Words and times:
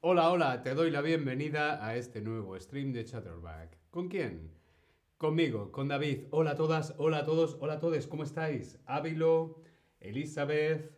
Hola, 0.00 0.30
hola, 0.30 0.62
te 0.62 0.74
doy 0.74 0.90
la 0.90 1.00
bienvenida 1.00 1.82
a 1.82 1.96
este 1.96 2.20
nuevo 2.20 2.60
stream 2.60 2.92
de 2.92 3.06
Chatterback. 3.06 3.78
¿Con 3.90 4.08
quién? 4.08 4.52
Conmigo, 5.16 5.72
con 5.72 5.88
David. 5.88 6.24
Hola 6.30 6.50
a 6.50 6.56
todas, 6.56 6.94
hola 6.98 7.20
a 7.20 7.24
todos, 7.24 7.56
hola 7.58 7.74
a 7.74 7.78
todos, 7.78 8.06
¿cómo 8.06 8.22
estáis? 8.22 8.78
Ávilo, 8.84 9.62
Elizabeth, 9.98 10.94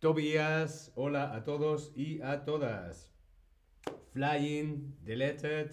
Tobias, 0.00 0.90
hola 0.96 1.32
a 1.32 1.44
todos 1.44 1.92
y 1.94 2.20
a 2.22 2.44
todas. 2.44 3.09
Flying, 4.12 4.96
deleted. 5.04 5.70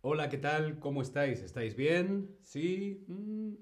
Hola, 0.00 0.28
¿qué 0.28 0.36
tal? 0.36 0.80
¿Cómo 0.80 1.00
estáis? 1.00 1.42
¿Estáis 1.42 1.76
bien? 1.76 2.36
¿Sí? 2.42 3.04
Mm. 3.06 3.54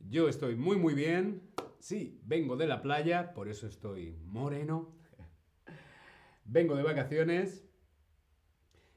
Yo 0.00 0.28
estoy 0.28 0.56
muy, 0.56 0.76
muy 0.76 0.92
bien. 0.92 1.40
Sí, 1.78 2.20
vengo 2.22 2.58
de 2.58 2.66
la 2.66 2.82
playa, 2.82 3.32
por 3.32 3.48
eso 3.48 3.66
estoy 3.66 4.18
moreno. 4.26 4.94
Vengo 6.44 6.76
de 6.76 6.82
vacaciones 6.82 7.64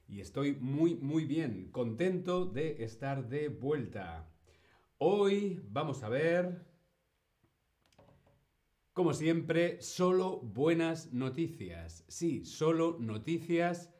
y 0.09 0.19
estoy 0.19 0.57
muy, 0.59 0.95
muy 0.95 1.23
bien, 1.23 1.71
contento 1.71 2.45
de 2.45 2.83
estar 2.83 3.29
de 3.29 3.47
vuelta. 3.47 4.29
Hoy 4.97 5.61
vamos 5.69 6.03
a 6.03 6.09
ver, 6.09 6.65
como 8.93 9.15
siempre, 9.15 9.81
solo 9.81 10.39
buenas 10.39 11.11
noticias. 11.13 12.05
Sí, 12.07 12.45
solo 12.45 12.97
noticias 12.99 13.91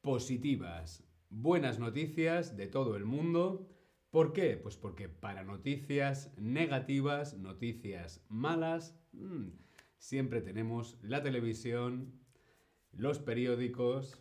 positivas. 0.00 1.04
Buenas 1.30 1.78
noticias 1.78 2.56
de 2.56 2.66
todo 2.66 2.96
el 2.96 3.04
mundo. 3.04 3.68
¿Por 4.10 4.32
qué? 4.32 4.56
Pues 4.56 4.76
porque 4.76 5.08
para 5.08 5.44
noticias 5.44 6.34
negativas, 6.36 7.38
noticias 7.38 8.24
malas, 8.28 8.98
mm, 9.12 9.50
siempre 9.98 10.42
tenemos 10.42 10.98
la 11.02 11.22
televisión, 11.22 12.12
los 12.90 13.20
periódicos 13.20 14.20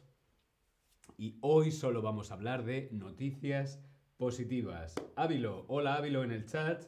y 1.17 1.39
hoy 1.41 1.71
solo 1.71 2.03
vamos 2.03 2.29
a 2.29 2.35
hablar 2.35 2.63
de 2.63 2.89
noticias 2.91 3.83
positivas. 4.17 4.93
Ávilo, 5.15 5.65
hola 5.67 5.95
Ávilo 5.95 6.23
en 6.23 6.31
el 6.31 6.45
chat, 6.45 6.85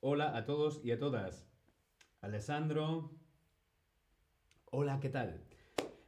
hola 0.00 0.36
a 0.36 0.44
todos 0.44 0.82
y 0.84 0.92
a 0.92 0.98
todas. 0.98 1.53
Alessandro, 2.24 3.10
hola, 4.70 4.98
¿qué 4.98 5.10
tal? 5.10 5.44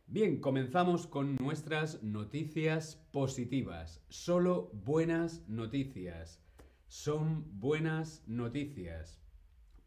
Bien, 0.06 0.40
comenzamos 0.40 1.06
con 1.06 1.36
nuestras 1.36 2.02
noticias 2.02 2.96
positivas. 3.12 4.02
Solo 4.08 4.70
buenas 4.72 5.46
noticias. 5.46 6.42
Son 6.88 7.60
buenas 7.60 8.22
noticias. 8.26 9.20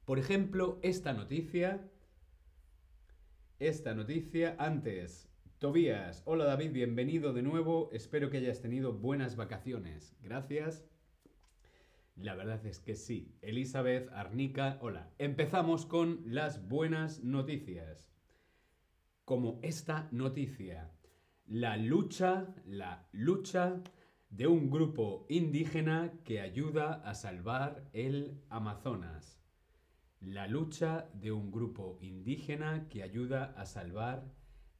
Por 0.05 0.19
ejemplo, 0.19 0.79
esta 0.83 1.13
noticia. 1.13 1.89
Esta 3.57 3.95
noticia 3.95 4.55
antes. 4.59 5.31
Tobías, 5.57 6.21
hola 6.27 6.45
David, 6.45 6.73
bienvenido 6.73 7.33
de 7.33 7.41
nuevo. 7.41 7.89
Espero 7.91 8.29
que 8.29 8.37
hayas 8.37 8.61
tenido 8.61 8.93
buenas 8.93 9.35
vacaciones. 9.35 10.15
Gracias. 10.21 10.85
La 12.21 12.35
verdad 12.35 12.65
es 12.65 12.79
que 12.79 12.95
sí. 12.95 13.37
Elizabeth, 13.41 14.09
Arnica, 14.11 14.77
hola. 14.81 15.09
Empezamos 15.19 15.85
con 15.85 16.21
las 16.25 16.67
buenas 16.67 17.23
noticias. 17.23 18.11
Como 19.23 19.59
esta 19.63 20.09
noticia. 20.11 20.91
La 21.45 21.77
lucha, 21.77 22.53
la 22.65 23.07
lucha 23.13 23.81
de 24.29 24.47
un 24.47 24.69
grupo 24.69 25.25
indígena 25.29 26.11
que 26.25 26.41
ayuda 26.41 27.01
a 27.05 27.15
salvar 27.15 27.87
el 27.93 28.43
Amazonas. 28.49 29.41
La 30.19 30.45
lucha 30.47 31.09
de 31.13 31.31
un 31.31 31.51
grupo 31.51 31.99
indígena 32.01 32.89
que 32.89 33.01
ayuda 33.01 33.53
a 33.55 33.65
salvar 33.65 34.25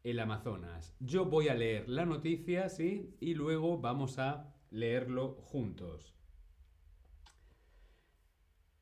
el 0.04 0.20
Amazonas. 0.20 0.94
Yo 1.00 1.24
voy 1.24 1.48
a 1.48 1.56
leer 1.56 1.88
la 1.88 2.06
noticia, 2.06 2.68
¿sí? 2.68 3.16
Y 3.22 3.36
luego 3.36 3.80
vamos 3.80 4.20
a 4.20 4.54
leerlo 4.72 5.38
juntos. 5.42 6.19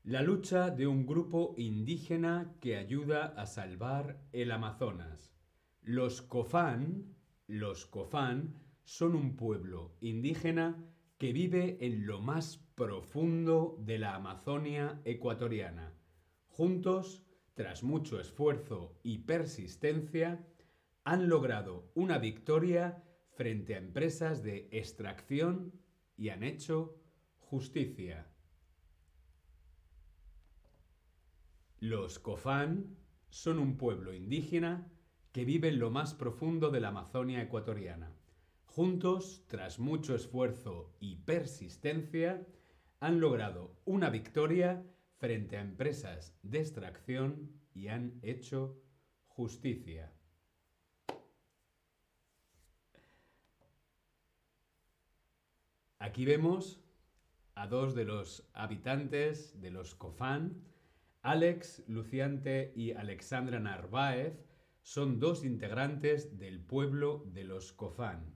La 0.08 0.22
lucha 0.22 0.70
de 0.70 0.88
un 0.88 1.06
grupo 1.06 1.54
indígena 1.58 2.56
que 2.62 2.78
ayuda 2.78 3.26
a 3.26 3.46
salvar 3.46 4.22
el 4.32 4.52
Amazonas. 4.54 5.34
Los 5.82 6.22
Cofán, 6.22 7.14
los 7.46 7.86
Cofán 7.86 8.56
son 8.86 9.18
un 9.18 9.36
pueblo 9.36 9.98
indígena 10.00 10.82
que 11.18 11.34
vive 11.34 11.78
en 11.82 12.08
lo 12.08 12.22
más 12.22 12.56
profundo 12.76 13.76
de 13.82 14.00
la 14.00 14.16
Amazonia 14.16 15.02
ecuatoriana. 15.04 15.94
Juntos, 16.46 17.26
tras 17.54 17.84
mucho 17.84 18.22
esfuerzo 18.22 18.98
y 19.04 19.18
persistencia, 19.26 20.48
han 21.04 21.28
logrado 21.28 21.92
una 21.96 22.18
victoria 22.18 23.04
frente 23.32 23.76
a 23.76 23.80
empresas 23.80 24.42
de 24.42 24.70
extracción 24.72 25.74
y 26.16 26.30
han 26.30 26.44
hecho 26.44 26.96
justicia. 27.40 28.32
Los 31.80 32.18
Cofán 32.18 32.98
son 33.30 33.60
un 33.60 33.78
pueblo 33.78 34.12
indígena 34.12 34.92
que 35.32 35.46
vive 35.46 35.68
en 35.68 35.78
lo 35.78 35.92
más 35.92 36.16
profundo 36.16 36.72
de 36.72 36.80
la 36.80 36.88
Amazonia 36.88 37.40
ecuatoriana. 37.40 38.12
Juntos, 38.66 39.44
tras 39.48 39.78
mucho 39.78 40.16
esfuerzo 40.16 40.96
y 41.00 41.18
persistencia, 41.18 42.48
han 43.00 43.20
logrado 43.20 43.80
una 43.86 44.10
victoria 44.10 44.84
frente 45.18 45.58
a 45.58 45.62
empresas 45.62 46.36
de 46.42 46.62
extracción 46.62 47.52
y 47.76 47.90
han 47.90 48.20
hecho 48.24 48.82
justicia. 49.28 50.12
Aquí 56.00 56.26
vemos 56.26 56.82
a 57.54 57.68
dos 57.68 57.94
de 57.94 58.06
los 58.06 58.50
habitantes 58.54 59.62
de 59.62 59.70
los 59.70 59.94
Cofán, 59.94 60.64
Alex 61.28 61.84
Luciante 61.90 62.72
y 62.74 62.94
Alexandra 62.94 63.60
Narváez 63.60 64.46
son 64.82 65.20
dos 65.20 65.44
integrantes 65.44 66.40
del 66.40 66.62
pueblo 66.62 67.26
de 67.34 67.44
los 67.44 67.74
Cofán. 67.74 68.34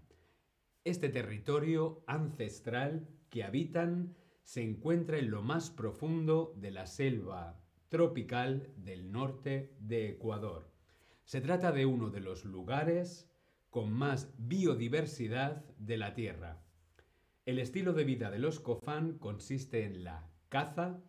Este 0.83 1.07
territorio 1.07 2.03
ancestral 2.05 3.07
que 3.29 3.45
habitan 3.45 4.17
se 4.43 4.61
encuentra 4.63 5.19
en 5.19 5.31
lo 5.31 5.41
más 5.41 5.69
profundo 5.69 6.53
de 6.57 6.71
la 6.71 6.85
selva 6.85 7.63
tropical 7.87 8.73
del 8.75 9.09
norte 9.09 9.73
de 9.79 10.09
Ecuador. 10.09 10.69
Se 11.23 11.39
trata 11.39 11.71
de 11.71 11.85
uno 11.85 12.09
de 12.09 12.19
los 12.19 12.43
lugares 12.43 13.31
con 13.69 13.93
más 13.93 14.33
biodiversidad 14.37 15.63
de 15.77 15.95
la 15.95 16.13
Tierra. 16.13 16.61
El 17.45 17.57
estilo 17.59 17.93
de 17.93 18.03
vida 18.03 18.29
de 18.31 18.39
los 18.39 18.59
Cofán 18.59 19.17
consiste 19.17 19.85
en 19.85 20.03
la 20.03 20.29
caza, 20.49 21.01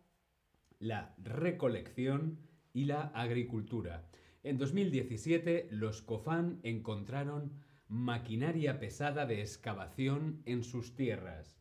la 0.83 1.15
recolección 1.23 2.41
y 2.73 2.87
la 2.87 3.03
agricultura. 3.15 4.09
En 4.43 4.59
2017, 4.59 5.69
los 5.71 6.03
COFAN 6.03 6.59
encontraron 6.65 7.53
maquinaria 7.87 8.81
pesada 8.81 9.25
de 9.25 9.41
excavación 9.41 10.43
en 10.45 10.65
sus 10.65 10.97
tierras. 10.97 11.57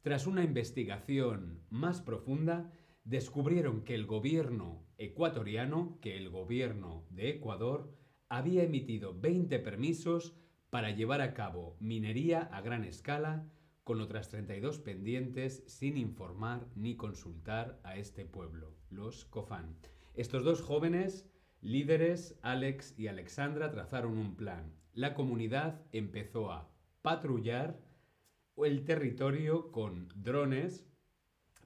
Tras 0.00 0.26
una 0.26 0.42
investigación 0.42 1.60
más 1.68 2.00
profunda, 2.00 2.72
descubrieron 3.04 3.84
que 3.84 3.94
el 3.94 4.06
gobierno 4.06 4.86
ecuatoriano, 4.96 5.98
que 6.00 6.16
el 6.16 6.30
gobierno 6.30 7.04
de 7.10 7.28
Ecuador, 7.28 7.94
había 8.30 8.62
emitido 8.62 9.20
20 9.20 9.58
permisos 9.58 10.34
para 10.70 10.92
llevar 10.92 11.20
a 11.20 11.34
cabo 11.34 11.76
minería 11.78 12.40
a 12.40 12.62
gran 12.62 12.84
escala 12.84 13.50
con 13.86 14.00
otras 14.00 14.28
32 14.30 14.80
pendientes 14.80 15.62
sin 15.68 15.96
informar 15.96 16.66
ni 16.74 16.96
consultar 16.96 17.78
a 17.84 17.94
este 17.96 18.24
pueblo, 18.24 18.74
los 18.90 19.24
Cofán. 19.26 19.76
Estos 20.16 20.42
dos 20.42 20.60
jóvenes 20.60 21.30
líderes, 21.60 22.36
Alex 22.42 22.98
y 22.98 23.06
Alexandra, 23.06 23.70
trazaron 23.70 24.18
un 24.18 24.34
plan. 24.34 24.74
La 24.92 25.14
comunidad 25.14 25.82
empezó 25.92 26.50
a 26.50 26.68
patrullar 27.00 27.78
el 28.56 28.84
territorio 28.84 29.70
con 29.70 30.08
drones 30.16 30.84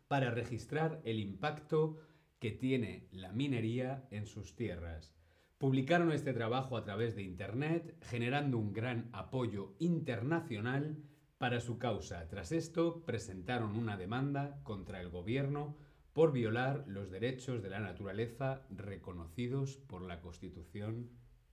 para 0.06 0.30
registrar 0.30 1.00
el 1.06 1.20
impacto 1.20 1.96
que 2.38 2.50
tiene 2.50 3.08
la 3.12 3.32
minería 3.32 4.06
en 4.10 4.26
sus 4.26 4.54
tierras. 4.56 5.14
Publicaron 5.56 6.12
este 6.12 6.34
trabajo 6.34 6.76
a 6.76 6.84
través 6.84 7.16
de 7.16 7.22
Internet, 7.22 7.96
generando 8.02 8.58
un 8.58 8.74
gran 8.74 9.08
apoyo 9.14 9.74
internacional 9.78 11.02
para 11.40 11.60
su 11.60 11.78
causa. 11.78 12.28
Tras 12.28 12.52
esto, 12.52 13.02
presentaron 13.06 13.74
una 13.74 13.96
demanda 13.96 14.60
contra 14.62 15.00
el 15.00 15.08
gobierno 15.08 15.74
por 16.12 16.32
violar 16.32 16.84
los 16.86 17.10
derechos 17.10 17.62
de 17.62 17.70
la 17.70 17.80
naturaleza 17.80 18.66
reconocidos 18.68 19.78
por 19.78 20.02
la 20.02 20.20
Constitución 20.20 21.08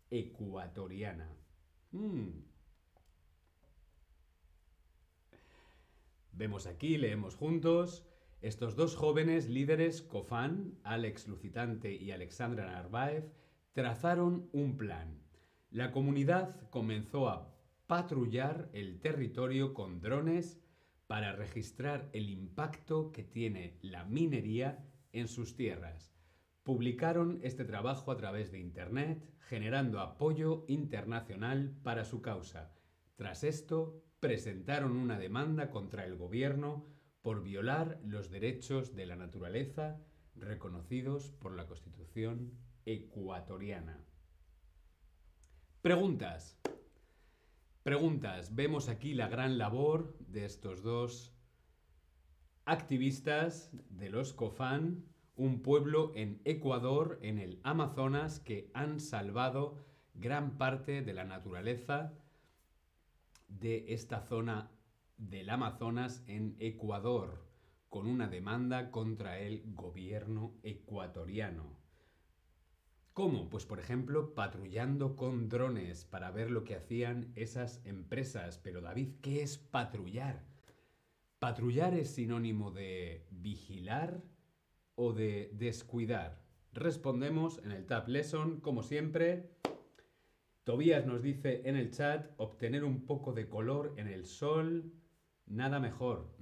ecuatoriana. 0.10 1.34
Mm. 1.92 2.32
Vemos 6.34 6.68
aquí, 6.68 6.98
leemos 6.98 7.36
juntos, 7.36 8.06
estos 8.42 8.76
dos 8.76 8.98
jóvenes 8.98 9.48
líderes, 9.48 10.02
Cofán, 10.02 10.78
Alex 10.84 11.30
Lucitante 11.30 11.96
y 11.96 12.12
Alexandra 12.12 12.66
Narváez, 12.66 13.32
trazaron 13.72 14.50
un 14.52 14.76
plan. 14.76 15.24
La 15.72 15.94
comunidad 15.94 16.70
comenzó 16.72 17.30
a 17.30 17.57
patrullar 17.88 18.70
el 18.74 19.00
territorio 19.00 19.74
con 19.74 20.02
drones 20.02 20.62
para 21.08 21.32
registrar 21.32 22.10
el 22.12 22.30
impacto 22.30 23.12
que 23.14 23.24
tiene 23.24 23.80
la 23.82 24.04
minería 24.04 24.86
en 25.14 25.28
sus 25.30 25.56
tierras. 25.56 26.14
Publicaron 26.64 27.40
este 27.44 27.64
trabajo 27.64 28.12
a 28.12 28.18
través 28.18 28.52
de 28.52 28.60
Internet, 28.60 29.26
generando 29.40 30.02
apoyo 30.02 30.66
internacional 30.68 31.78
para 31.82 32.04
su 32.04 32.22
causa. 32.22 32.74
Tras 33.16 33.46
esto, 33.46 34.04
presentaron 34.20 34.98
una 34.98 35.18
demanda 35.18 35.72
contra 35.72 36.04
el 36.04 36.18
gobierno 36.18 36.86
por 37.22 37.42
violar 37.42 38.02
los 38.04 38.30
derechos 38.30 38.96
de 38.96 39.06
la 39.06 39.16
naturaleza 39.16 40.02
reconocidos 40.36 41.32
por 41.32 41.56
la 41.56 41.68
Constitución 41.68 42.52
ecuatoriana. 42.86 44.04
Preguntas. 45.82 46.60
Preguntas. 47.88 48.54
Vemos 48.54 48.90
aquí 48.90 49.14
la 49.14 49.30
gran 49.30 49.58
labor 49.58 50.18
de 50.20 50.44
estos 50.44 50.84
dos 50.84 51.34
activistas 52.66 53.72
de 53.90 54.10
los 54.10 54.34
COFAN, 54.34 55.06
un 55.38 55.62
pueblo 55.62 56.12
en 56.14 56.42
Ecuador, 56.44 57.18
en 57.22 57.40
el 57.40 57.62
Amazonas, 57.64 58.42
que 58.42 58.70
han 58.74 59.00
salvado 59.00 59.78
gran 60.16 60.58
parte 60.58 61.02
de 61.02 61.14
la 61.14 61.24
naturaleza 61.24 62.12
de 63.48 63.86
esta 63.94 64.20
zona 64.20 64.70
del 65.16 65.50
Amazonas 65.50 66.26
en 66.28 66.58
Ecuador, 66.60 67.48
con 67.88 68.06
una 68.06 68.28
demanda 68.28 68.92
contra 68.92 69.40
el 69.40 69.64
gobierno 69.66 70.58
ecuatoriano. 70.62 71.87
¿Cómo? 73.18 73.50
Pues 73.50 73.66
por 73.66 73.80
ejemplo, 73.80 74.36
patrullando 74.36 75.16
con 75.16 75.50
drones 75.50 76.06
para 76.06 76.30
ver 76.30 76.52
lo 76.52 76.64
que 76.64 76.76
hacían 76.76 77.32
esas 77.36 77.84
empresas. 77.84 78.60
Pero 78.60 78.80
David, 78.80 79.16
¿qué 79.24 79.42
es 79.42 79.58
patrullar? 79.58 80.46
¿Patrullar 81.40 81.96
es 81.96 82.12
sinónimo 82.12 82.70
de 82.70 83.26
vigilar 83.32 84.22
o 84.94 85.14
de 85.14 85.50
descuidar? 85.56 86.44
Respondemos 86.74 87.58
en 87.64 87.72
el 87.72 87.88
Tab 87.88 88.08
Lesson, 88.08 88.62
como 88.62 88.84
siempre. 88.84 89.50
Tobías 90.64 91.08
nos 91.08 91.24
dice 91.24 91.64
en 91.66 91.76
el 91.76 91.90
chat, 91.90 92.30
obtener 92.38 92.84
un 92.84 93.08
poco 93.08 93.34
de 93.34 93.50
color 93.50 93.96
en 93.98 94.10
el 94.10 94.28
sol, 94.28 94.94
nada 95.48 95.80
mejor. 95.80 96.38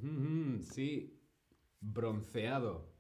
Sí, 0.60 1.22
bronceado. 1.80 2.95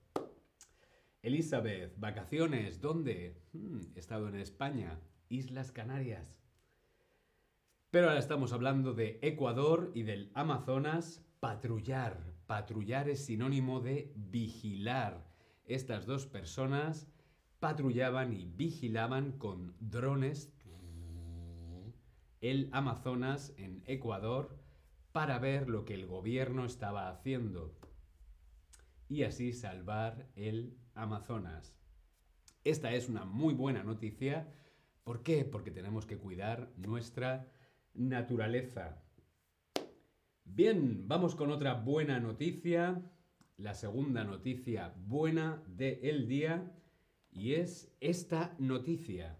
Elizabeth, 1.25 1.99
vacaciones, 1.99 2.81
¿dónde? 2.81 3.41
Hmm, 3.51 3.79
he 3.95 3.99
estado 3.99 4.29
en 4.29 4.35
España, 4.35 4.99
Islas 5.27 5.71
Canarias. 5.71 6.39
Pero 7.89 8.09
ahora 8.09 8.19
estamos 8.19 8.53
hablando 8.53 8.93
de 8.93 9.17
Ecuador 9.23 9.91
y 9.95 10.03
del 10.03 10.29
Amazonas. 10.35 11.25
Patrullar. 11.39 12.35
Patrullar 12.45 13.09
es 13.09 13.25
sinónimo 13.25 13.79
de 13.79 14.13
vigilar. 14.15 15.25
Estas 15.65 16.05
dos 16.05 16.27
personas 16.27 17.07
patrullaban 17.59 18.31
y 18.31 18.45
vigilaban 18.45 19.31
con 19.31 19.75
drones 19.79 20.53
el 22.39 22.69
Amazonas 22.71 23.51
en 23.57 23.81
Ecuador 23.87 24.59
para 25.11 25.39
ver 25.39 25.69
lo 25.69 25.85
que 25.85 25.95
el 25.95 26.05
gobierno 26.05 26.65
estaba 26.65 27.09
haciendo 27.09 27.73
y 29.09 29.23
así 29.23 29.53
salvar 29.53 30.29
el 30.35 30.77
Amazonas. 30.93 31.77
Esta 32.63 32.93
es 32.93 33.09
una 33.09 33.25
muy 33.25 33.53
buena 33.53 33.83
noticia. 33.83 34.53
¿Por 35.03 35.23
qué? 35.23 35.45
Porque 35.45 35.71
tenemos 35.71 36.05
que 36.05 36.17
cuidar 36.17 36.71
nuestra 36.77 37.51
naturaleza. 37.93 39.01
Bien, 40.43 41.07
vamos 41.07 41.35
con 41.35 41.51
otra 41.51 41.75
buena 41.75 42.19
noticia. 42.19 43.01
La 43.57 43.73
segunda 43.73 44.23
noticia 44.23 44.93
buena 44.97 45.63
del 45.67 46.27
día. 46.27 46.71
Y 47.31 47.53
es 47.53 47.95
esta 47.99 48.55
noticia. 48.57 49.37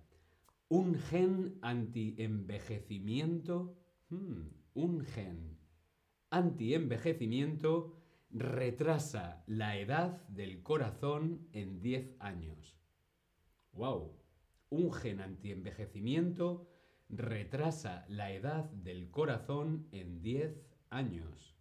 Un 0.68 0.96
gen 0.96 1.58
anti-envejecimiento. 1.62 3.78
Hmm, 4.10 4.50
un 4.74 5.06
gen 5.06 5.58
anti-envejecimiento 6.30 8.05
retrasa 8.38 9.46
la 9.48 9.78
edad 9.78 10.22
del 10.28 10.62
corazón 10.62 11.48
en 11.54 11.82
10 11.82 12.18
años. 12.20 12.76
¡Wow! 13.72 14.12
Un 14.70 14.92
gen 14.92 15.22
antienvejecimiento 15.22 16.68
retrasa 17.08 18.06
la 18.10 18.34
edad 18.34 18.66
del 18.72 19.10
corazón 19.10 19.88
en 19.94 20.22
10 20.22 20.52
años. 20.90 21.56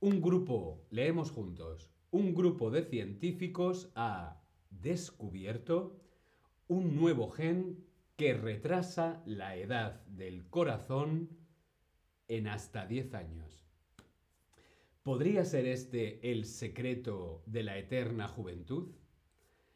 Un 0.00 0.22
grupo, 0.22 0.86
leemos 0.88 1.30
juntos, 1.30 1.90
un 2.10 2.34
grupo 2.34 2.70
de 2.70 2.84
científicos 2.84 3.92
ha 3.94 4.40
descubierto 4.70 6.00
un 6.66 6.96
nuevo 6.96 7.28
gen 7.28 7.84
que 8.16 8.32
retrasa 8.32 9.22
la 9.26 9.56
edad 9.56 10.02
del 10.06 10.48
corazón 10.48 11.28
en 12.26 12.48
hasta 12.48 12.86
10 12.86 13.12
años. 13.12 13.69
¿Podría 15.02 15.46
ser 15.46 15.64
este 15.64 16.30
el 16.30 16.44
secreto 16.44 17.42
de 17.46 17.62
la 17.62 17.78
eterna 17.78 18.28
juventud? 18.28 18.92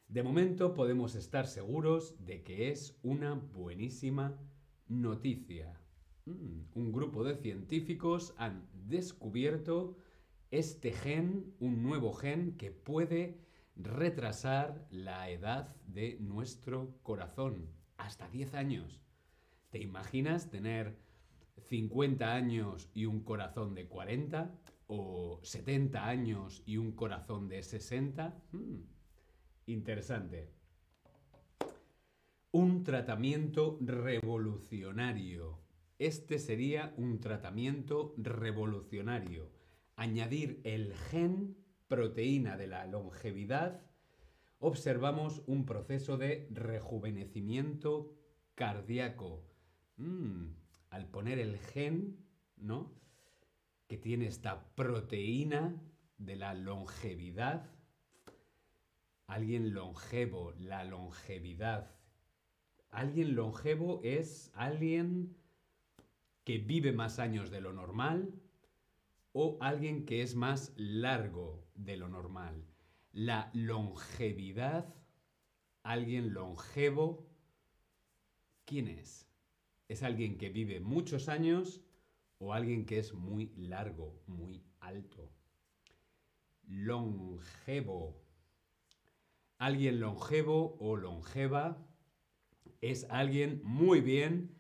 De 0.07 0.23
momento 0.23 0.75
podemos 0.75 1.15
estar 1.15 1.47
seguros 1.47 2.15
de 2.27 2.43
que 2.43 2.71
es 2.71 2.99
una 3.03 3.33
buenísima 3.33 4.39
noticia. 4.87 5.81
Mm, 6.27 6.65
un 6.75 6.93
grupo 6.93 7.25
de 7.25 7.37
científicos 7.37 8.35
han 8.37 8.69
descubierto 8.87 9.97
este 10.51 10.93
gen, 10.93 11.55
un 11.59 11.83
nuevo 11.83 12.13
gen 12.13 12.59
que 12.59 12.71
puede 12.71 13.39
retrasar 13.77 14.87
la 14.91 15.31
edad 15.31 15.75
de 15.87 16.19
nuestro 16.21 16.99
corazón 17.03 17.71
hasta 17.97 18.29
10 18.29 18.53
años. 18.53 19.01
¿Te 19.71 19.79
imaginas 19.81 20.51
tener 20.51 20.99
50 21.57 22.35
años 22.35 22.91
y 22.93 23.07
un 23.07 23.21
corazón 23.21 23.75
de 23.75 23.89
40? 23.89 24.61
O 24.87 25.41
70 25.43 26.07
años 26.07 26.63
y 26.67 26.77
un 26.77 26.93
corazón 26.93 27.49
de 27.49 27.63
60? 27.63 28.43
Hmm, 28.53 28.81
interesante. 29.67 30.51
Un 32.53 32.85
tratamiento 32.85 33.79
revolucionario. 33.81 35.61
Este 35.99 36.39
sería 36.39 36.95
un 36.97 37.21
tratamiento 37.21 38.15
revolucionario. 38.17 39.51
Añadir 39.97 40.61
el 40.65 40.95
gen 40.95 41.57
proteína 41.89 42.57
de 42.57 42.67
la 42.67 42.87
longevidad, 42.87 43.83
observamos 44.59 45.43
un 45.47 45.67
proceso 45.67 46.17
de 46.17 46.49
rejuvenecimiento 46.51 48.15
cardíaco. 48.55 49.45
Hmm, 49.97 50.55
al 50.91 51.09
poner 51.09 51.39
el 51.39 51.59
gen, 51.59 52.25
¿no? 52.57 52.93
Que 53.95 53.99
tiene 53.99 54.27
esta 54.27 54.75
proteína 54.75 55.81
de 56.19 56.35
la 56.35 56.53
longevidad. 56.53 57.71
Alguien 59.29 59.73
longevo, 59.73 60.53
la 60.59 60.83
longevidad. 60.83 61.95
Alguien 62.91 63.37
longevo 63.37 64.01
es 64.03 64.51
alguien 64.53 65.37
que 66.43 66.59
vive 66.59 66.91
más 66.91 67.21
años 67.21 67.53
de 67.53 67.61
lo 67.61 67.73
normal 67.73 68.35
o 69.33 69.59
alguien 69.61 70.07
que 70.07 70.23
es 70.23 70.35
más 70.35 70.73
largo 70.77 71.65
de 71.77 71.97
lo 71.97 72.09
normal. 72.09 72.67
La 73.13 73.53
longevidad, 73.55 74.93
alguien 75.85 76.35
longevo, 76.35 77.29
¿quién 78.65 78.89
es? 78.89 79.29
Es 79.87 80.03
alguien 80.03 80.37
que 80.37 80.49
vive 80.49 80.81
muchos 80.81 81.29
años 81.29 81.81
o 82.39 82.53
alguien 82.53 82.87
que 82.87 82.99
es 82.99 83.15
muy 83.15 83.53
largo, 83.57 84.21
muy 84.27 84.63
alto. 84.81 85.31
Longevo. 86.67 88.21
Alguien 89.59 90.01
longevo 90.01 90.77
o 90.81 90.97
longeva 90.97 91.79
es 92.81 93.07
alguien 93.11 93.61
muy 93.65 94.01
bien 94.01 94.59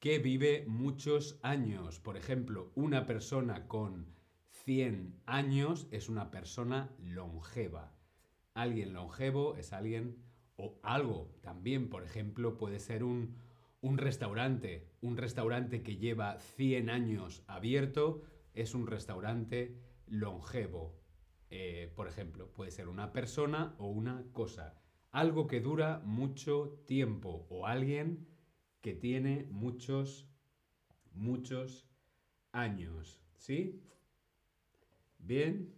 que 0.00 0.18
vive 0.18 0.64
muchos 0.66 1.38
años. 1.42 2.00
Por 2.00 2.16
ejemplo, 2.16 2.72
una 2.74 3.06
persona 3.06 3.66
con 3.68 4.14
100 4.50 5.20
años 5.26 5.88
es 5.90 6.08
una 6.08 6.30
persona 6.30 6.94
longeva. 6.98 7.94
Alguien 8.52 8.92
longevo 8.92 9.56
es 9.56 9.72
alguien 9.72 10.22
o 10.56 10.78
algo 10.82 11.34
también, 11.40 11.88
por 11.88 12.04
ejemplo, 12.04 12.56
puede 12.56 12.78
ser 12.78 13.02
un 13.02 13.34
un 13.84 13.98
restaurante, 13.98 14.88
un 15.02 15.18
restaurante 15.18 15.82
que 15.82 15.98
lleva 15.98 16.38
100 16.38 16.88
años 16.88 17.44
abierto, 17.46 18.22
es 18.54 18.74
un 18.74 18.86
restaurante 18.86 19.78
longevo. 20.06 20.98
Eh, 21.50 21.92
por 21.94 22.08
ejemplo, 22.08 22.50
puede 22.50 22.70
ser 22.70 22.88
una 22.88 23.12
persona 23.12 23.74
o 23.76 23.88
una 23.88 24.24
cosa. 24.32 24.80
Algo 25.10 25.46
que 25.46 25.60
dura 25.60 26.00
mucho 26.02 26.82
tiempo 26.86 27.46
o 27.50 27.66
alguien 27.66 28.26
que 28.80 28.94
tiene 28.94 29.48
muchos, 29.50 30.30
muchos 31.12 31.86
años. 32.52 33.20
¿Sí? 33.36 33.82
Bien. 35.18 35.74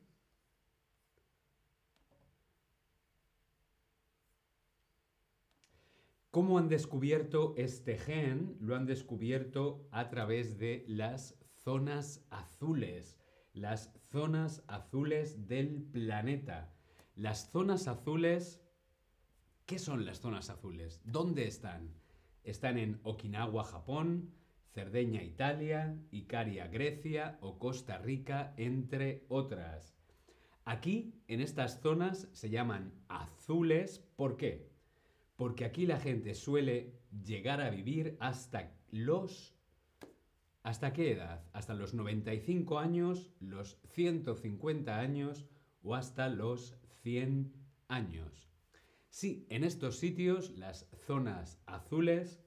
¿Cómo 6.37 6.59
han 6.59 6.69
descubierto 6.69 7.55
este 7.57 7.97
gen? 7.97 8.59
Lo 8.61 8.77
han 8.77 8.85
descubierto 8.85 9.89
a 9.91 10.11
través 10.11 10.59
de 10.59 10.85
las 10.87 11.35
zonas 11.65 12.27
azules, 12.29 13.17
las 13.55 13.91
zonas 14.11 14.63
azules 14.67 15.49
del 15.49 15.81
planeta. 15.81 16.75
Las 17.15 17.51
zonas 17.51 17.89
azules, 17.89 18.61
¿qué 19.65 19.79
son 19.79 20.05
las 20.05 20.21
zonas 20.21 20.51
azules? 20.51 21.01
¿Dónde 21.07 21.49
están? 21.49 21.95
Están 22.45 22.77
en 22.77 23.01
Okinawa, 23.03 23.65
Japón, 23.65 24.35
Cerdeña, 24.75 25.23
Italia, 25.23 25.99
Icaria, 26.11 26.67
Grecia 26.67 27.39
o 27.41 27.59
Costa 27.59 27.97
Rica, 27.97 28.53
entre 28.59 29.25
otras. 29.31 29.97
Aquí, 30.67 31.15
en 31.29 31.41
estas 31.41 31.81
zonas, 31.81 32.29
se 32.33 32.51
llaman 32.51 32.93
azules. 33.09 34.01
¿Por 34.17 34.37
qué? 34.37 34.76
Porque 35.37 35.65
aquí 35.65 35.87
la 35.87 36.01
gente 36.01 36.35
suele 36.35 36.95
llegar 37.25 37.61
a 37.61 37.71
vivir 37.71 38.17
hasta 38.21 38.73
los... 38.91 39.55
¿Hasta 40.63 40.93
qué 40.93 41.13
edad? 41.13 41.45
Hasta 41.53 41.75
los 41.75 41.95
95 41.95 42.81
años, 42.81 43.31
los 43.39 43.79
150 43.91 44.99
años 44.99 45.47
o 45.83 45.95
hasta 45.95 46.29
los 46.29 46.77
100 47.03 47.53
años. 47.87 48.51
Sí, 49.09 49.47
en 49.49 49.63
estos 49.63 49.99
sitios, 49.99 50.51
las 50.59 50.89
zonas 51.07 51.63
azules, 51.67 52.43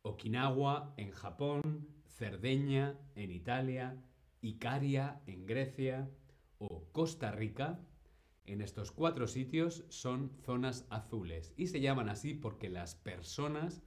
Okinawa 0.00 0.94
en 0.96 1.10
Japón, 1.10 1.88
Cerdeña 2.06 2.98
en 3.14 3.30
Italia, 3.30 4.02
Icaria 4.40 5.20
en 5.26 5.44
Grecia 5.44 6.10
o 6.58 6.90
Costa 6.92 7.30
Rica, 7.32 7.78
en 8.44 8.60
estos 8.60 8.90
cuatro 8.90 9.26
sitios 9.26 9.84
son 9.88 10.32
zonas 10.44 10.86
azules 10.90 11.54
y 11.56 11.68
se 11.68 11.80
llaman 11.80 12.08
así 12.08 12.34
porque 12.34 12.68
las 12.68 12.94
personas 12.94 13.82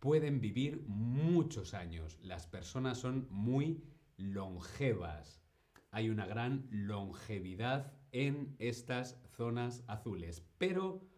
pueden 0.00 0.40
vivir 0.40 0.84
muchos 0.86 1.72
años. 1.72 2.18
Las 2.22 2.46
personas 2.46 2.98
son 2.98 3.26
muy 3.30 3.82
longevas. 4.16 5.42
Hay 5.90 6.10
una 6.10 6.26
gran 6.26 6.66
longevidad 6.70 7.92
en 8.12 8.54
estas 8.58 9.18
zonas 9.36 9.82
azules. 9.86 10.46
Pero, 10.58 11.08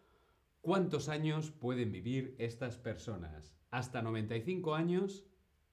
¿cuántos 0.61 1.09
años 1.09 1.51
pueden 1.51 1.91
vivir 1.91 2.35
estas 2.39 2.77
personas? 2.77 3.55
¿Hasta 3.71 4.01
95 4.01 4.75
años? 4.75 5.25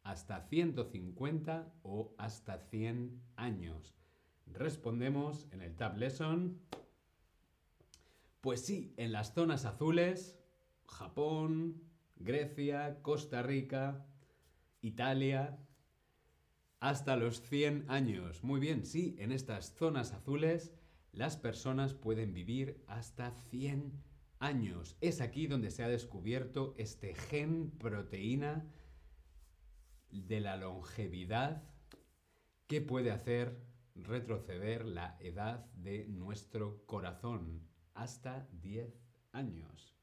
¿Hasta 0.03 0.41
150 0.49 1.73
o 1.83 2.15
hasta 2.19 2.59
100 2.59 3.23
años? 3.37 3.95
Respondemos 4.47 5.47
en 5.53 5.63
el 5.63 5.77
Tab 5.77 5.97
Lesson. 5.97 6.61
Pues 8.45 8.61
sí, 8.61 8.93
en 8.99 9.11
las 9.11 9.33
zonas 9.33 9.65
azules, 9.65 10.39
Japón, 10.85 11.83
Grecia, 12.17 13.01
Costa 13.01 13.41
Rica, 13.43 14.07
Italia, 14.83 15.67
hasta 16.79 17.17
los 17.17 17.41
100 17.41 17.87
años. 17.89 18.45
Muy 18.45 18.61
bien, 18.61 18.85
sí, 18.85 19.17
en 19.19 19.33
estas 19.33 19.75
zonas 19.75 20.13
azules 20.13 20.75
las 21.11 21.39
personas 21.39 21.95
pueden 21.95 22.35
vivir 22.35 22.85
hasta 22.87 23.31
100 23.31 24.05
años. 24.41 24.99
Es 25.01 25.23
aquí 25.23 25.47
donde 25.47 25.71
se 25.71 25.83
ha 25.83 25.89
descubierto 25.89 26.75
este 26.77 27.15
gen 27.15 27.71
proteína 27.71 28.71
de 30.11 30.41
la 30.41 30.59
longevidad 30.59 31.63
que 32.67 32.83
puede 32.83 33.11
hacer 33.11 33.65
retroceder 33.95 34.85
la 34.85 35.17
edad 35.19 35.65
de 35.77 36.05
nuestro 36.09 36.85
corazón 36.85 37.73
hasta 37.95 38.47
10 38.63 38.93
años. 39.33 39.95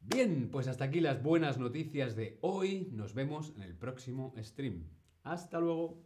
Bien, 0.00 0.50
pues 0.52 0.68
hasta 0.68 0.84
aquí 0.84 1.00
las 1.00 1.22
buenas 1.22 1.58
noticias 1.58 2.14
de 2.14 2.38
hoy. 2.42 2.88
Nos 2.92 3.14
vemos 3.14 3.52
en 3.56 3.62
el 3.62 3.74
próximo 3.74 4.34
stream. 4.38 4.88
Hasta 5.22 5.58
luego. 5.58 6.04